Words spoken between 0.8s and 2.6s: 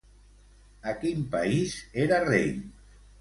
A quin país era rei?